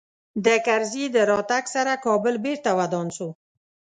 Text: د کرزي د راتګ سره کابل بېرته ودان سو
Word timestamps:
د 0.45 0.47
کرزي 0.65 1.05
د 1.15 1.17
راتګ 1.31 1.63
سره 1.75 1.93
کابل 2.05 2.35
بېرته 2.45 2.69
ودان 2.79 3.07
سو 3.17 3.27